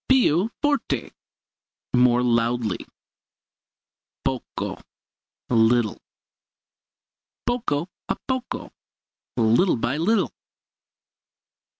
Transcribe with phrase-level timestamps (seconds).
[0.11, 1.13] Più forte
[1.95, 2.79] more loudly.
[4.25, 4.79] Poco
[5.51, 5.97] little.
[7.45, 8.71] Poco a poco
[9.37, 10.31] little by little.